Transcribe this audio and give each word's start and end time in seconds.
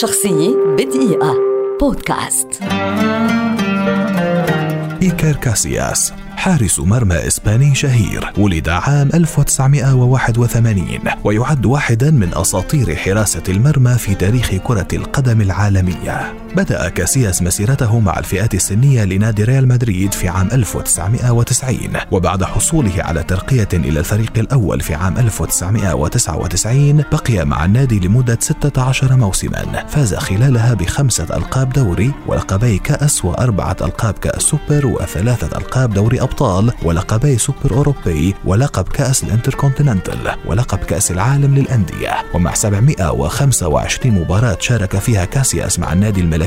شخصية 0.00 0.56
بدقيقة. 0.78 1.36
بودكاست. 1.80 2.48
إيكر 5.02 5.36
كاسياس 5.36 6.12
حارس 6.36 6.80
مرمى 6.80 7.26
إسباني 7.26 7.74
شهير 7.74 8.32
ولد 8.38 8.68
عام 8.68 9.10
1981 9.14 10.98
ويعد 11.24 11.66
واحدا 11.66 12.10
من 12.10 12.34
أساطير 12.34 12.96
حراسة 12.96 13.42
المرمى 13.48 13.94
في 13.94 14.14
تاريخ 14.14 14.54
كرة 14.54 14.88
القدم 14.92 15.40
العالمية. 15.40 16.41
بدأ 16.56 16.88
كاسياس 16.88 17.42
مسيرته 17.42 18.00
مع 18.00 18.18
الفئات 18.18 18.54
السنية 18.54 19.04
لنادي 19.04 19.44
ريال 19.44 19.68
مدريد 19.68 20.14
في 20.14 20.28
عام 20.28 20.48
1990 20.52 21.78
وبعد 22.10 22.44
حصوله 22.44 22.92
على 22.98 23.22
ترقية 23.22 23.68
إلى 23.72 24.00
الفريق 24.00 24.32
الأول 24.36 24.80
في 24.80 24.94
عام 24.94 25.18
1999 25.18 27.04
بقي 27.12 27.44
مع 27.44 27.64
النادي 27.64 28.00
لمدة 28.00 28.38
16 28.40 29.16
موسما. 29.16 29.86
فاز 29.88 30.14
خلالها 30.14 30.74
بخمسة 30.74 31.24
ألقاب 31.36 31.72
دوري 31.72 32.12
ولقبي 32.26 32.78
كأس 32.78 33.24
وأربعة 33.24 33.76
ألقاب 33.80 34.14
كأس 34.14 34.42
سوبر 34.42 34.86
وثلاثة 34.86 35.58
ألقاب 35.58 35.94
دوري 35.94 36.20
أبطال 36.20 36.72
ولقبي 36.82 37.38
سوبر 37.38 37.70
أوروبي 37.70 38.34
ولقب 38.44 38.88
كأس 38.88 39.24
الإنتركونتيننتال 39.24 40.34
ولقب 40.46 40.78
كأس 40.78 41.10
العالم 41.10 41.54
للأندية. 41.54 42.14
ومع 42.34 42.54
725 42.54 44.14
مباراة 44.14 44.56
شارك 44.60 44.98
فيها 44.98 45.24
كاسياس 45.24 45.78
مع 45.78 45.92
النادي 45.92 46.20
الملكي 46.20 46.41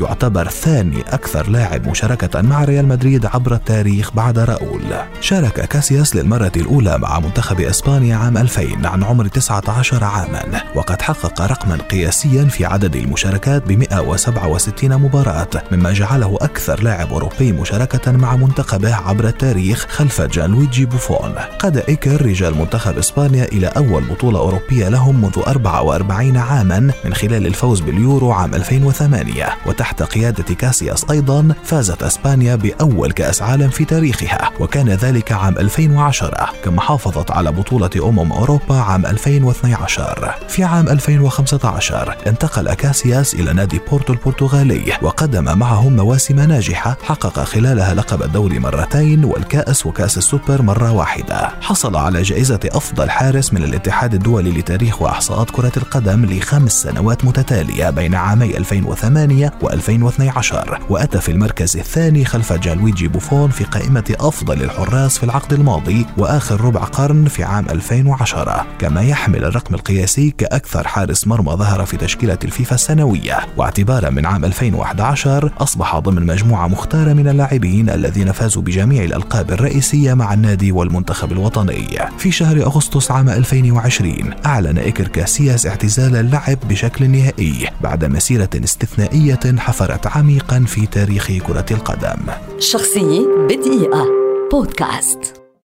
يعتبر 0.00 0.48
ثاني 0.48 1.00
أكثر 1.00 1.50
لاعب 1.50 1.88
مشاركة 1.88 2.40
مع 2.42 2.64
ريال 2.64 2.88
مدريد 2.88 3.26
عبر 3.26 3.54
التاريخ 3.54 4.12
بعد 4.12 4.38
راؤول. 4.38 4.82
شارك 5.20 5.68
كاسياس 5.68 6.16
للمرة 6.16 6.52
الأولى 6.56 6.98
مع 6.98 7.20
منتخب 7.20 7.60
إسبانيا 7.60 8.16
عام 8.16 8.38
2000 8.38 8.86
عن 8.86 9.04
عمر 9.04 9.26
19 9.26 10.04
عاما 10.04 10.62
وقد 10.74 11.02
حقق 11.02 11.42
رقما 11.42 11.76
قياسيا 11.76 12.44
في 12.44 12.64
عدد 12.64 12.96
المشاركات 12.96 13.62
ب 13.68 13.72
167 13.72 14.96
مباراة 14.96 15.48
مما 15.72 15.92
جعله 15.92 16.38
أكثر 16.40 16.82
لاعب 16.82 17.12
أوروبي 17.12 17.52
مشاركة 17.52 18.12
مع 18.12 18.36
منتخبه 18.36 18.94
عبر 18.94 19.28
التاريخ 19.28 19.86
خلف 19.88 20.20
جانلويجي 20.20 20.84
بوفون. 20.84 21.34
قاد 21.58 21.76
إيكر 21.76 22.26
رجال 22.26 22.58
منتخب 22.58 22.98
إسبانيا 22.98 23.44
إلى 23.44 23.66
أول 23.66 24.04
بطولة 24.04 24.38
أوروبية 24.38 24.88
لهم 24.88 25.20
منذ 25.22 25.42
44 25.46 26.36
عاما 26.36 26.90
من 27.04 27.14
خلال 27.14 27.46
الفوز 27.46 27.80
باليورو 27.80 28.32
عام 28.32 28.54
2008 28.54 29.33
وتحت 29.66 30.02
قيادة 30.02 30.54
كاسياس 30.54 31.10
أيضا 31.10 31.54
فازت 31.64 32.02
إسبانيا 32.02 32.54
بأول 32.56 33.12
كأس 33.12 33.42
عالم 33.42 33.68
في 33.68 33.84
تاريخها 33.84 34.50
وكان 34.60 34.88
ذلك 34.88 35.32
عام 35.32 35.58
2010 35.58 36.50
كما 36.64 36.80
حافظت 36.80 37.30
على 37.30 37.52
بطولة 37.52 37.90
أمم 37.96 38.32
أوروبا 38.32 38.74
عام 38.74 39.06
2012 39.06 40.34
في 40.48 40.64
عام 40.64 40.88
2015 40.88 42.16
انتقل 42.26 42.74
كاسياس 42.74 43.34
إلى 43.34 43.52
نادي 43.52 43.80
بورتو 43.90 44.12
البرتغالي 44.12 44.92
وقدم 45.02 45.58
معهم 45.58 45.96
مواسم 45.96 46.40
ناجحة 46.40 46.96
حقق 47.02 47.40
خلالها 47.44 47.94
لقب 47.94 48.22
الدوري 48.22 48.58
مرتين 48.58 49.24
والكأس 49.24 49.86
وكأس 49.86 50.18
السوبر 50.18 50.62
مرة 50.62 50.92
واحدة. 50.92 51.50
حصل 51.60 51.96
على 51.96 52.22
جائزة 52.22 52.60
أفضل 52.64 53.10
حارس 53.10 53.52
من 53.52 53.64
الاتحاد 53.64 54.14
الدولي 54.14 54.50
لتاريخ 54.50 55.02
وإحصاءات 55.02 55.50
كرة 55.50 55.72
القدم 55.76 56.24
لخمس 56.24 56.82
سنوات 56.82 57.24
متتالية 57.24 57.90
بين 57.90 58.14
عامي 58.14 58.56
2008 58.56 59.23
و2012 59.24 60.80
وأتى 60.90 61.20
في 61.20 61.32
المركز 61.32 61.76
الثاني 61.76 62.24
خلف 62.24 62.52
جانلويجي 62.52 63.08
بوفون 63.08 63.50
في 63.50 63.64
قائمة 63.64 64.14
أفضل 64.20 64.62
الحراس 64.62 65.18
في 65.18 65.24
العقد 65.24 65.52
الماضي 65.52 66.06
وآخر 66.18 66.60
ربع 66.60 66.80
قرن 66.80 67.24
في 67.24 67.44
عام 67.44 67.66
2010 67.70 68.66
كما 68.78 69.02
يحمل 69.02 69.44
الرقم 69.44 69.74
القياسي 69.74 70.30
كأكثر 70.38 70.88
حارس 70.88 71.26
مرمى 71.26 71.52
ظهر 71.52 71.84
في 71.84 71.96
تشكيلة 71.96 72.38
الفيفا 72.44 72.74
السنوية. 72.74 73.38
واعتبارا 73.56 74.10
من 74.10 74.26
عام 74.26 74.44
2011 74.44 75.52
أصبح 75.58 75.98
ضمن 75.98 76.26
مجموعة 76.26 76.68
مختارة 76.68 77.12
من 77.12 77.28
اللاعبين 77.28 77.90
الذين 77.90 78.32
فازوا 78.32 78.62
بجميع 78.62 79.04
الألقاب 79.04 79.52
الرئيسية 79.52 80.14
مع 80.14 80.34
النادي 80.34 80.72
والمنتخب 80.72 81.32
الوطني. 81.32 81.98
في 82.18 82.30
شهر 82.30 82.62
أغسطس 82.62 83.10
عام 83.10 83.28
2020 83.28 84.34
أعلن 84.46 84.78
إيكر 84.78 85.08
كاسياس 85.08 85.66
اعتزال 85.66 86.16
اللعب 86.16 86.58
بشكل 86.68 87.10
نهائي 87.10 87.68
بعد 87.82 88.04
مسيرة 88.04 88.50
استثنائية 88.64 89.13
حفرت 89.58 90.06
عميقا 90.06 90.64
في 90.66 90.86
تاريخ 90.86 91.32
كرة 91.46 91.66
القدم. 91.70 92.32
شخصية 92.58 93.26
بدقيقة. 93.48 94.06
بودكاست. 94.52 95.43